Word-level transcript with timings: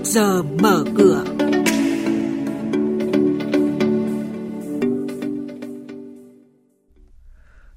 trước 0.00 0.06
giờ 0.06 0.42
mở 0.42 0.84
cửa. 0.96 1.24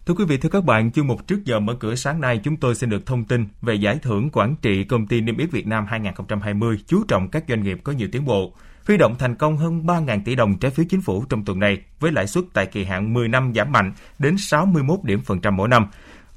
Thưa 0.05 0.13
quý 0.13 0.25
vị, 0.25 0.37
thưa 0.37 0.49
các 0.49 0.63
bạn, 0.63 0.91
chương 0.91 1.07
mục 1.07 1.27
trước 1.27 1.45
giờ 1.45 1.59
mở 1.59 1.75
cửa 1.79 1.95
sáng 1.95 2.21
nay 2.21 2.39
chúng 2.43 2.57
tôi 2.57 2.75
xin 2.75 2.89
được 2.89 3.05
thông 3.05 3.23
tin 3.23 3.47
về 3.61 3.75
giải 3.75 3.99
thưởng 4.01 4.29
quản 4.33 4.55
trị 4.61 4.83
công 4.83 5.07
ty 5.07 5.21
niêm 5.21 5.37
yết 5.37 5.51
Việt 5.51 5.67
Nam 5.67 5.85
2020 5.89 6.77
chú 6.87 7.03
trọng 7.07 7.29
các 7.29 7.43
doanh 7.47 7.63
nghiệp 7.63 7.79
có 7.83 7.91
nhiều 7.91 8.07
tiến 8.11 8.25
bộ, 8.25 8.53
huy 8.87 8.97
động 8.97 9.15
thành 9.19 9.35
công 9.35 9.57
hơn 9.57 9.83
3.000 9.85 10.21
tỷ 10.25 10.35
đồng 10.35 10.57
trái 10.57 10.71
phiếu 10.71 10.85
chính 10.89 11.01
phủ 11.01 11.25
trong 11.29 11.45
tuần 11.45 11.59
này 11.59 11.81
với 11.99 12.11
lãi 12.11 12.27
suất 12.27 12.43
tại 12.53 12.65
kỳ 12.65 12.83
hạn 12.83 13.13
10 13.13 13.27
năm 13.27 13.53
giảm 13.55 13.71
mạnh 13.71 13.93
đến 14.19 14.37
61 14.37 14.99
điểm 15.03 15.21
phần 15.21 15.41
trăm 15.41 15.55
mỗi 15.55 15.67
năm. 15.67 15.87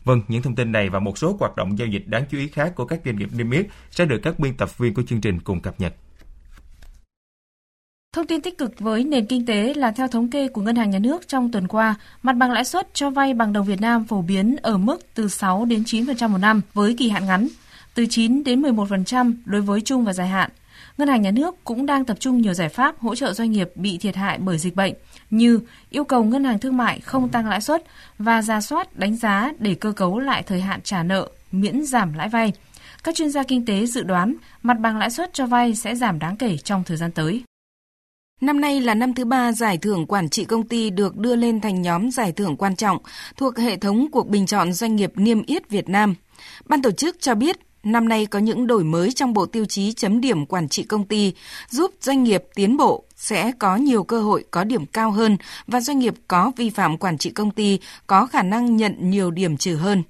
Vâng, 0.07 0.23
những 0.29 0.43
thông 0.43 0.55
tin 0.55 0.73
này 0.73 0.89
và 0.89 0.99
một 0.99 1.19
số 1.19 1.37
hoạt 1.41 1.57
động 1.57 1.79
giao 1.79 1.89
dịch 1.89 2.09
đáng 2.09 2.25
chú 2.31 2.39
ý 2.39 2.49
khác 2.49 2.73
của 2.75 2.85
các 2.85 3.01
doanh 3.05 3.17
nghiệp 3.17 3.29
niêm 3.33 3.51
yết 3.51 3.67
sẽ 3.91 4.05
được 4.05 4.21
các 4.23 4.39
biên 4.39 4.57
tập 4.57 4.79
viên 4.79 4.95
của 4.95 5.03
chương 5.03 5.21
trình 5.21 5.41
cùng 5.41 5.61
cập 5.61 5.81
nhật. 5.81 5.95
Thông 8.13 8.27
tin 8.27 8.41
tích 8.41 8.59
cực 8.59 8.81
với 8.81 9.05
nền 9.05 9.27
kinh 9.27 9.47
tế 9.47 9.75
là 9.75 9.91
theo 9.91 10.09
thống 10.09 10.31
kê 10.31 10.49
của 10.49 10.61
Ngân 10.61 10.77
hàng 10.77 10.91
Nhà 10.91 10.99
nước 10.99 11.29
trong 11.29 11.53
tuần 11.53 11.69
qua, 11.69 11.95
mặt 12.23 12.33
bằng 12.33 12.53
lãi 12.53 12.65
suất 12.65 12.95
cho 12.95 13.11
vay 13.11 13.35
bằng 13.35 13.53
đồng 13.53 13.67
Việt 13.67 13.81
Nam 13.81 14.05
phổ 14.05 14.23
biến 14.23 14.57
ở 14.57 14.79
mức 14.79 14.99
từ 15.15 15.29
6 15.29 15.65
đến 15.65 15.83
9% 15.83 16.29
một 16.29 16.39
năm 16.39 16.61
với 16.75 16.95
kỳ 16.99 17.09
hạn 17.09 17.27
ngắn, 17.27 17.49
từ 17.95 18.07
9 18.11 18.45
đến 18.45 18.63
11% 18.63 19.35
đối 19.45 19.61
với 19.61 19.81
trung 19.81 20.05
và 20.05 20.13
dài 20.13 20.29
hạn. 20.29 20.51
Ngân 20.99 21.09
hàng 21.09 21.23
Nhà 21.23 21.31
nước 21.31 21.65
cũng 21.65 21.87
đang 21.87 22.05
tập 22.05 22.17
trung 22.21 22.41
nhiều 22.41 22.55
giải 22.55 22.69
pháp 22.69 22.99
hỗ 22.99 23.15
trợ 23.15 23.33
doanh 23.33 23.51
nghiệp 23.51 23.71
bị 23.75 23.99
thiệt 23.99 24.17
hại 24.17 24.39
bởi 24.39 24.59
dịch 24.59 24.77
bệnh, 24.77 24.95
như 25.31 25.61
yêu 25.91 26.05
cầu 26.05 26.25
ngân 26.25 26.45
hàng 26.45 26.59
thương 26.59 26.77
mại 26.77 27.01
không 27.01 27.29
tăng 27.29 27.49
lãi 27.49 27.61
suất 27.61 27.85
và 28.19 28.43
ra 28.43 28.61
soát 28.61 28.97
đánh 28.97 29.17
giá 29.17 29.53
để 29.59 29.75
cơ 29.75 29.93
cấu 29.93 30.19
lại 30.19 30.43
thời 30.43 30.61
hạn 30.61 30.81
trả 30.83 31.03
nợ, 31.03 31.29
miễn 31.53 31.85
giảm 31.85 32.13
lãi 32.13 32.29
vay. 32.29 32.53
Các 33.05 33.15
chuyên 33.15 33.31
gia 33.31 33.43
kinh 33.43 33.67
tế 33.67 33.87
dự 33.87 34.03
đoán 34.03 34.35
mặt 34.63 34.75
bằng 34.81 34.99
lãi 34.99 35.11
suất 35.11 35.35
cho 35.35 35.47
vay 35.47 35.75
sẽ 35.75 35.95
giảm 35.95 36.19
đáng 36.19 36.37
kể 36.37 36.57
trong 36.57 36.85
thời 36.85 36.97
gian 36.97 37.13
tới. 37.13 37.43
Năm 38.41 38.61
nay 38.61 38.81
là 38.81 38.95
năm 38.95 39.15
thứ 39.15 39.25
ba 39.25 39.53
giải 39.53 39.79
thưởng 39.79 40.07
quản 40.07 40.29
trị 40.29 40.45
công 40.45 40.69
ty 40.69 40.91
được 40.91 41.17
đưa 41.17 41.37
lên 41.37 41.61
thành 41.61 41.83
nhóm 41.83 42.11
giải 42.11 42.33
thưởng 42.33 42.57
quan 42.57 42.77
trọng 42.77 42.99
thuộc 43.37 43.59
hệ 43.59 43.77
thống 43.77 44.07
cuộc 44.13 44.29
bình 44.29 44.47
chọn 44.47 44.73
doanh 44.73 44.97
nghiệp 44.97 45.13
niêm 45.17 45.43
yết 45.43 45.71
Việt 45.71 45.89
Nam. 45.89 46.15
Ban 46.65 46.83
tổ 46.83 46.91
chức 46.91 47.17
cho 47.21 47.35
biết 47.35 47.57
năm 47.83 48.09
nay 48.09 48.27
có 48.27 48.39
những 48.39 48.67
đổi 48.67 48.85
mới 48.85 49.13
trong 49.13 49.33
bộ 49.33 49.47
tiêu 49.47 49.65
chí 49.65 49.93
chấm 49.93 50.21
điểm 50.21 50.47
quản 50.47 50.69
trị 50.69 50.83
công 50.83 51.05
ty, 51.05 51.35
giúp 51.71 51.95
doanh 52.01 52.25
nghiệp 52.25 52.45
tiến 52.55 52.77
bộ 52.77 53.05
sẽ 53.17 53.53
có 53.59 53.77
nhiều 53.77 54.05
cơ 54.05 54.23
hội, 54.23 54.45
có 54.51 54.65
điểm 54.65 54.87
cao 54.87 55.11
hơn 55.11 55.37
và 55.67 55.81
doanh 55.81 55.99
nghiệp 55.99 56.15
có 56.29 56.53
vi 56.57 56.71
phạm 56.71 56.99
quản 56.99 57.19
trị 57.19 57.31
công 57.31 57.51
ty 57.51 57.79
có 58.07 58.27
khả 58.27 58.43
năng 58.43 58.77
nhận 58.77 59.11
nhiều 59.11 59.31
điểm 59.31 59.57
trừ 59.57 59.77
hơn. 59.77 60.03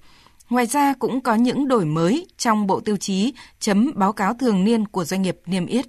Ngoài 0.51 0.67
ra 0.67 0.95
cũng 0.99 1.21
có 1.21 1.35
những 1.35 1.69
đổi 1.69 1.85
mới 1.85 2.27
trong 2.39 2.67
bộ 2.67 2.81
tiêu 2.81 2.97
chí 2.97 3.35
chấm 3.61 3.91
báo 3.95 4.13
cáo 4.13 4.35
thường 4.35 4.65
niên 4.65 4.87
của 4.87 5.05
doanh 5.05 5.23
nghiệp 5.23 5.41
niêm 5.47 5.67
yết. 5.67 5.87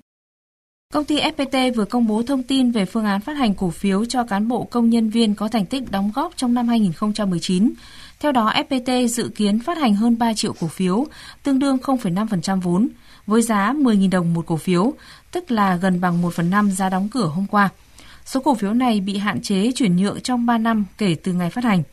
Công 0.94 1.06
ty 1.06 1.20
FPT 1.20 1.74
vừa 1.74 1.86
công 1.86 2.08
bố 2.08 2.24
thông 2.24 2.44
tin 2.44 2.72
về 2.72 2.86
phương 2.86 3.06
án 3.06 3.22
phát 3.22 3.38
hành 3.38 3.56
cổ 3.56 3.70
phiếu 3.70 4.06
cho 4.06 4.24
cán 4.24 4.48
bộ 4.48 4.64
công 4.64 4.90
nhân 4.90 5.10
viên 5.10 5.36
có 5.36 5.48
thành 5.48 5.66
tích 5.66 5.92
đóng 5.92 6.12
góp 6.16 6.38
trong 6.38 6.54
năm 6.54 6.68
2019. 6.68 7.74
Theo 8.20 8.32
đó, 8.32 8.54
FPT 8.70 9.08
dự 9.08 9.30
kiến 9.36 9.60
phát 9.60 9.78
hành 9.78 9.96
hơn 9.96 10.18
3 10.18 10.34
triệu 10.34 10.54
cổ 10.60 10.68
phiếu, 10.68 11.06
tương 11.44 11.60
đương 11.60 11.78
0,5% 11.78 12.62
vốn, 12.62 12.90
với 13.28 13.42
giá 13.42 13.74
10.000 13.74 14.10
đồng 14.10 14.34
một 14.34 14.46
cổ 14.46 14.58
phiếu, 14.58 14.94
tức 15.32 15.52
là 15.52 15.76
gần 15.76 16.02
bằng 16.02 16.22
1 16.22 16.34
phần 16.34 16.50
5 16.50 16.72
giá 16.72 16.90
đóng 16.90 17.10
cửa 17.10 17.26
hôm 17.26 17.46
qua. 17.48 17.70
Số 18.26 18.40
cổ 18.40 18.56
phiếu 18.56 18.74
này 18.74 19.00
bị 19.00 19.18
hạn 19.18 19.42
chế 19.42 19.72
chuyển 19.76 19.96
nhượng 19.96 20.22
trong 20.22 20.46
3 20.46 20.58
năm 20.58 20.86
kể 20.98 21.16
từ 21.24 21.34
ngày 21.34 21.50
phát 21.50 21.64
hành. 21.64 21.84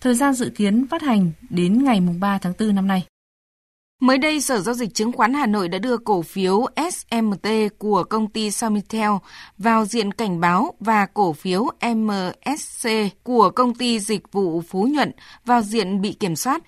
Thời 0.00 0.14
gian 0.14 0.34
dự 0.34 0.50
kiến 0.54 0.86
phát 0.90 1.02
hành 1.02 1.32
đến 1.50 1.84
ngày 1.84 2.00
3 2.00 2.38
tháng 2.38 2.52
4 2.58 2.74
năm 2.74 2.86
nay. 2.86 3.04
Mới 4.00 4.18
đây, 4.18 4.40
Sở 4.40 4.60
Giao 4.60 4.74
dịch 4.74 4.94
Chứng 4.94 5.12
khoán 5.12 5.34
Hà 5.34 5.46
Nội 5.46 5.68
đã 5.68 5.78
đưa 5.78 5.96
cổ 5.96 6.22
phiếu 6.22 6.66
SMT 6.92 7.48
của 7.78 8.04
công 8.04 8.30
ty 8.30 8.50
Somitel 8.50 9.10
vào 9.58 9.84
diện 9.84 10.12
cảnh 10.12 10.40
báo 10.40 10.74
và 10.80 11.06
cổ 11.06 11.32
phiếu 11.32 11.66
MSC 11.94 12.88
của 13.22 13.50
công 13.50 13.74
ty 13.74 14.00
dịch 14.00 14.32
vụ 14.32 14.62
Phú 14.68 14.88
Nhuận 14.90 15.12
vào 15.44 15.62
diện 15.62 16.00
bị 16.00 16.12
kiểm 16.12 16.36
soát. 16.36 16.62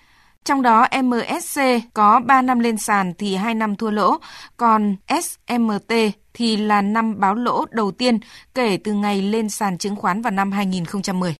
Trong 0.45 0.63
đó 0.63 0.87
MSC 1.03 1.61
có 1.95 2.21
3 2.21 2.43
năm 2.43 2.59
lên 2.59 2.79
sàn 2.79 3.13
thì 3.19 3.35
2 3.35 3.55
năm 3.55 3.77
thua 3.77 3.91
lỗ, 3.91 4.17
còn 4.57 4.97
SMT 5.23 5.93
thì 6.35 6.57
là 6.57 6.83
năm 6.83 7.21
báo 7.21 7.35
lỗ 7.35 7.65
đầu 7.71 7.91
tiên 7.91 8.19
kể 8.55 8.79
từ 8.85 8.93
ngày 8.93 9.23
lên 9.23 9.51
sàn 9.51 9.79
chứng 9.79 9.97
khoán 9.97 10.23
vào 10.23 10.31
năm 10.31 10.53
2010. 10.53 11.35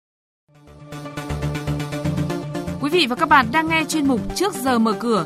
Quý 2.81 2.89
vị 2.89 3.07
và 3.09 3.15
các 3.15 3.29
bạn 3.29 3.45
đang 3.51 3.67
nghe 3.67 3.83
chuyên 3.83 4.07
mục 4.07 4.35
Trước 4.35 4.53
giờ 4.53 4.79
mở 4.79 4.93
cửa, 4.93 5.25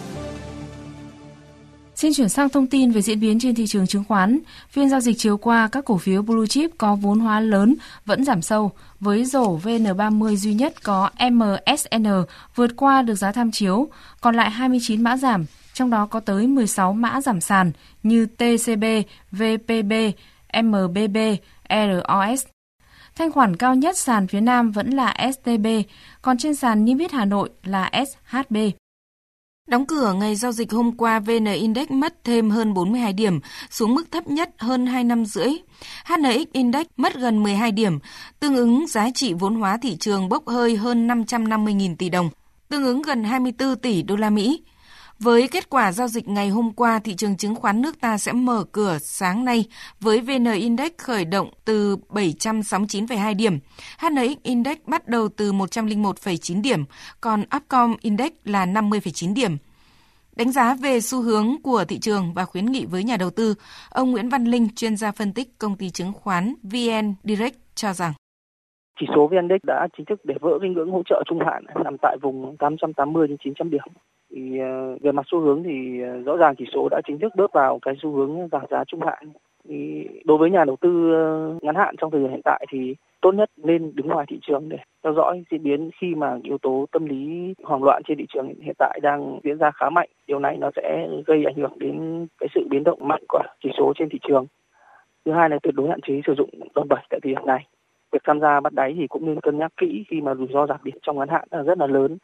Xin 2.01 2.13
chuyển 2.13 2.29
sang 2.29 2.49
thông 2.49 2.67
tin 2.67 2.91
về 2.91 3.01
diễn 3.01 3.19
biến 3.19 3.39
trên 3.39 3.55
thị 3.55 3.67
trường 3.67 3.87
chứng 3.87 4.03
khoán. 4.03 4.39
Phiên 4.69 4.89
giao 4.89 4.99
dịch 4.99 5.15
chiều 5.19 5.37
qua, 5.37 5.69
các 5.71 5.85
cổ 5.85 5.97
phiếu 5.97 6.21
blue 6.21 6.47
chip 6.47 6.71
có 6.77 6.95
vốn 6.95 7.19
hóa 7.19 7.39
lớn 7.39 7.75
vẫn 8.05 8.25
giảm 8.25 8.41
sâu, 8.41 8.71
với 8.99 9.25
rổ 9.25 9.57
VN30 9.57 10.35
duy 10.35 10.53
nhất 10.53 10.83
có 10.83 11.09
MSN 11.31 12.07
vượt 12.55 12.71
qua 12.75 13.01
được 13.01 13.15
giá 13.15 13.31
tham 13.31 13.51
chiếu, 13.51 13.89
còn 14.21 14.35
lại 14.35 14.49
29 14.51 15.01
mã 15.01 15.17
giảm, 15.17 15.45
trong 15.73 15.89
đó 15.89 16.05
có 16.05 16.19
tới 16.19 16.47
16 16.47 16.93
mã 16.93 17.21
giảm 17.21 17.41
sàn 17.41 17.71
như 18.03 18.25
TCB, 18.25 18.83
VPB, 19.31 19.93
MBB, 20.63 21.17
ROS. 21.69 22.45
Thanh 23.15 23.31
khoản 23.31 23.55
cao 23.55 23.75
nhất 23.75 23.97
sàn 23.97 24.27
phía 24.27 24.41
Nam 24.41 24.71
vẫn 24.71 24.89
là 24.89 25.31
STB, 25.33 25.67
còn 26.21 26.37
trên 26.37 26.55
sàn 26.55 26.85
niêm 26.85 26.97
yết 26.97 27.11
Hà 27.11 27.25
Nội 27.25 27.49
là 27.63 27.91
SHB. 27.93 28.57
Đóng 29.67 29.85
cửa 29.85 30.13
ngày 30.13 30.35
giao 30.35 30.51
dịch 30.51 30.71
hôm 30.71 30.97
qua, 30.97 31.19
VN 31.19 31.45
Index 31.45 31.89
mất 31.89 32.23
thêm 32.23 32.49
hơn 32.49 32.73
42 32.73 33.13
điểm, 33.13 33.39
xuống 33.69 33.95
mức 33.95 34.11
thấp 34.11 34.27
nhất 34.27 34.49
hơn 34.57 34.85
2 34.85 35.03
năm 35.03 35.25
rưỡi. 35.25 35.49
HNX 36.05 36.47
Index 36.53 36.85
mất 36.97 37.15
gần 37.15 37.43
12 37.43 37.71
điểm, 37.71 37.99
tương 38.39 38.55
ứng 38.55 38.87
giá 38.87 39.09
trị 39.15 39.33
vốn 39.33 39.55
hóa 39.55 39.77
thị 39.77 39.97
trường 39.99 40.29
bốc 40.29 40.47
hơi 40.47 40.75
hơn 40.75 41.07
550.000 41.07 41.95
tỷ 41.95 42.09
đồng, 42.09 42.29
tương 42.69 42.83
ứng 42.83 43.01
gần 43.01 43.23
24 43.23 43.75
tỷ 43.75 44.03
đô 44.03 44.15
la 44.15 44.29
Mỹ. 44.29 44.61
Với 45.23 45.47
kết 45.51 45.69
quả 45.69 45.91
giao 45.91 46.07
dịch 46.07 46.27
ngày 46.27 46.49
hôm 46.49 46.71
qua, 46.71 46.99
thị 47.03 47.13
trường 47.17 47.37
chứng 47.37 47.55
khoán 47.55 47.81
nước 47.81 48.01
ta 48.01 48.17
sẽ 48.17 48.31
mở 48.31 48.63
cửa 48.71 48.97
sáng 48.99 49.45
nay 49.45 49.65
với 49.99 50.21
VN 50.21 50.45
Index 50.53 50.91
khởi 50.97 51.25
động 51.25 51.49
từ 51.65 51.97
769,2 52.09 53.35
điểm, 53.35 53.59
HNX 53.99 54.37
Index 54.43 54.77
bắt 54.87 55.07
đầu 55.07 55.27
từ 55.37 55.51
101,9 55.51 56.61
điểm, 56.61 56.83
còn 57.21 57.43
Upcom 57.55 57.95
Index 58.01 58.31
là 58.45 58.65
50,9 58.65 59.33
điểm. 59.33 59.57
Đánh 60.35 60.51
giá 60.51 60.75
về 60.81 61.01
xu 61.01 61.21
hướng 61.21 61.47
của 61.63 61.85
thị 61.87 61.99
trường 61.99 62.33
và 62.33 62.45
khuyến 62.45 62.65
nghị 62.65 62.85
với 62.85 63.03
nhà 63.03 63.17
đầu 63.17 63.29
tư, 63.29 63.55
ông 63.89 64.11
Nguyễn 64.11 64.29
Văn 64.29 64.45
Linh, 64.45 64.67
chuyên 64.75 64.95
gia 64.95 65.11
phân 65.11 65.33
tích 65.33 65.47
công 65.59 65.75
ty 65.75 65.89
chứng 65.89 66.13
khoán 66.13 66.53
VN 66.63 67.13
Direct 67.23 67.55
cho 67.75 67.93
rằng 67.93 68.13
chỉ 68.99 69.07
số 69.15 69.27
VN 69.27 69.35
Index 69.35 69.61
đã 69.63 69.87
chính 69.97 70.05
thức 70.05 70.19
để 70.23 70.35
vỡ 70.41 70.57
cái 70.61 70.69
ngưỡng 70.69 70.91
hỗ 70.91 71.01
trợ 71.05 71.23
trung 71.29 71.39
hạn 71.45 71.63
nằm 71.83 71.97
tại 72.01 72.17
vùng 72.21 72.57
880 72.59 73.27
đến 73.27 73.37
900 73.43 73.69
điểm 73.69 73.81
thì 74.35 74.59
ờ, 74.59 74.97
về 75.01 75.11
mặt 75.11 75.25
xu 75.31 75.39
hướng 75.39 75.63
thì 75.63 76.01
ờ, 76.01 76.21
rõ 76.21 76.37
ràng 76.37 76.55
chỉ 76.57 76.65
số 76.73 76.87
đã 76.91 77.01
chính 77.07 77.19
thức 77.19 77.33
bước 77.35 77.53
vào 77.53 77.79
cái 77.81 77.93
xu 78.01 78.11
hướng 78.11 78.47
giảm 78.51 78.65
giá 78.69 78.83
trung 78.83 79.01
hạn. 79.01 79.31
Thì 79.69 80.07
đối 80.25 80.37
với 80.37 80.49
nhà 80.49 80.65
đầu 80.65 80.75
tư 80.81 81.13
ờ, 81.13 81.55
ngắn 81.61 81.75
hạn 81.75 81.95
trong 81.97 82.11
thời 82.11 82.21
điểm 82.21 82.29
hiện 82.29 82.41
tại 82.43 82.65
thì 82.69 82.95
tốt 83.21 83.31
nhất 83.31 83.49
nên 83.57 83.91
đứng 83.95 84.07
ngoài 84.07 84.25
thị 84.29 84.39
trường 84.41 84.69
để 84.69 84.77
theo 85.03 85.13
dõi 85.13 85.43
diễn 85.51 85.63
biến 85.63 85.89
khi 86.01 86.15
mà 86.15 86.37
yếu 86.43 86.57
tố 86.57 86.85
tâm 86.91 87.05
lý 87.05 87.53
hoảng 87.63 87.83
loạn 87.83 88.01
trên 88.07 88.17
thị 88.17 88.25
trường 88.33 88.47
hiện 88.61 88.75
tại 88.77 88.99
đang 89.03 89.39
diễn 89.43 89.57
ra 89.57 89.71
khá 89.71 89.89
mạnh. 89.89 90.09
Điều 90.27 90.39
này 90.39 90.57
nó 90.57 90.71
sẽ 90.75 91.07
gây 91.25 91.43
ảnh 91.45 91.55
hưởng 91.55 91.79
đến 91.79 92.27
cái 92.39 92.49
sự 92.55 92.67
biến 92.69 92.83
động 92.83 93.07
mạnh 93.07 93.23
của 93.27 93.43
chỉ 93.63 93.69
số 93.77 93.93
trên 93.95 94.09
thị 94.09 94.19
trường. 94.27 94.45
Thứ 95.25 95.31
hai 95.31 95.49
là 95.49 95.59
tuyệt 95.63 95.75
đối 95.75 95.89
hạn 95.89 96.01
chế 96.01 96.21
sử 96.27 96.33
dụng 96.37 96.49
đòn 96.75 96.87
bẩy 96.87 96.99
tại 97.09 97.19
thời 97.23 97.33
điểm 97.33 97.45
này. 97.45 97.67
Việc 98.11 98.21
tham 98.23 98.39
gia 98.39 98.59
bắt 98.59 98.73
đáy 98.73 98.93
thì 98.97 99.07
cũng 99.07 99.25
nên 99.25 99.41
cân 99.41 99.57
nhắc 99.57 99.71
kỹ 99.77 100.03
khi 100.07 100.21
mà 100.21 100.35
rủi 100.35 100.47
ro 100.53 100.67
giảm 100.67 100.79
điểm 100.83 100.97
trong 101.01 101.19
ngắn 101.19 101.29
hạn 101.29 101.47
là 101.51 101.63
rất 101.63 101.77
là 101.77 101.87
lớn 101.87 102.17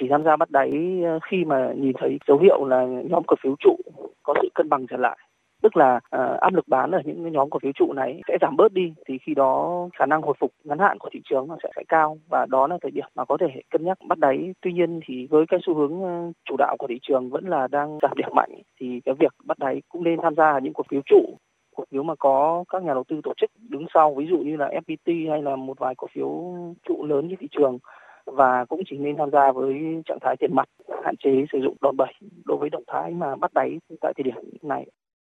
chỉ 0.00 0.06
tham 0.10 0.24
gia 0.24 0.36
bắt 0.36 0.50
đáy 0.50 0.70
ờ, 1.04 1.18
khi 1.30 1.44
mà 1.44 1.72
nhìn 1.76 1.92
thấy 1.98 2.18
dấu 2.26 2.38
hiệu 2.38 2.64
là 2.64 2.86
nhóm 3.10 3.22
cổ 3.26 3.36
phiếu 3.42 3.54
trụ 3.58 3.76
có 4.22 4.34
sự 4.42 4.48
cân 4.54 4.68
bằng 4.68 4.86
trở 4.86 4.96
lại. 4.96 5.18
Tức 5.62 5.76
là 5.76 5.96
uh, 5.96 6.40
áp 6.40 6.54
lực 6.54 6.68
bán 6.68 6.90
ở 6.90 7.00
những 7.04 7.32
nhóm 7.32 7.50
cổ 7.50 7.58
phiếu 7.62 7.72
trụ 7.72 7.92
này 7.92 8.20
sẽ 8.28 8.38
giảm 8.40 8.56
bớt 8.56 8.72
đi 8.72 8.94
thì 9.06 9.18
khi 9.18 9.34
đó 9.34 9.88
khả 9.98 10.06
năng 10.06 10.22
hồi 10.22 10.34
phục 10.40 10.52
ngắn 10.64 10.78
hạn 10.78 10.98
của 10.98 11.08
thị 11.12 11.20
trường 11.24 11.48
nó 11.48 11.56
sẽ 11.62 11.68
sẽ 11.76 11.82
cao 11.88 12.18
và 12.28 12.46
đó 12.50 12.66
là 12.66 12.78
thời 12.82 12.90
điểm 12.90 13.04
mà 13.14 13.24
có 13.24 13.36
thể 13.40 13.46
cân 13.70 13.84
nhắc 13.84 13.98
bắt 14.08 14.18
đáy. 14.18 14.54
Tuy 14.60 14.72
nhiên 14.72 15.00
thì 15.06 15.26
với 15.30 15.44
cái 15.48 15.60
xu 15.66 15.74
hướng 15.74 16.02
ờ, 16.02 16.32
chủ 16.44 16.56
đạo 16.58 16.76
của 16.78 16.86
thị 16.86 16.98
trường 17.02 17.30
vẫn 17.30 17.48
là 17.48 17.68
đang 17.68 17.98
giảm 18.02 18.12
điểm 18.16 18.28
mạnh 18.34 18.50
thì 18.80 19.00
cái 19.04 19.14
việc 19.18 19.32
bắt 19.44 19.58
đáy 19.58 19.82
cũng 19.88 20.04
nên 20.04 20.20
tham 20.22 20.34
gia 20.34 20.52
ở 20.52 20.60
những 20.60 20.72
cổ 20.72 20.82
phiếu 20.90 21.00
trụ. 21.06 21.36
Cổ 21.76 21.84
phiếu 21.90 22.02
mà 22.02 22.14
có 22.18 22.64
các 22.68 22.82
nhà 22.82 22.94
đầu 22.94 23.04
tư 23.08 23.20
tổ 23.22 23.32
chức 23.36 23.50
đứng 23.68 23.86
sau 23.94 24.14
ví 24.14 24.26
dụ 24.30 24.38
như 24.38 24.56
là 24.56 24.68
FPT 24.86 25.30
hay 25.30 25.42
là 25.42 25.56
một 25.56 25.78
vài 25.78 25.94
cổ 25.94 26.06
phiếu 26.12 26.54
trụ 26.88 27.04
lớn 27.04 27.26
trên 27.28 27.38
thị 27.38 27.48
trường 27.50 27.78
và 28.26 28.64
cũng 28.64 28.80
chỉ 28.90 28.98
nên 28.98 29.16
tham 29.16 29.30
gia 29.30 29.52
với 29.52 29.74
trạng 30.04 30.18
thái 30.20 30.36
tiền 30.36 30.54
mặt, 30.54 30.68
hạn 31.04 31.14
chế 31.16 31.30
sử 31.52 31.58
dụng 31.62 31.76
đòn 31.80 31.96
bẩy 31.96 32.12
đối 32.44 32.56
với 32.58 32.70
động 32.70 32.84
thái 32.86 33.10
mà 33.10 33.36
bắt 33.36 33.54
đáy 33.54 33.78
tại 34.00 34.12
thời 34.16 34.24
điểm 34.24 34.34
này. 34.62 34.86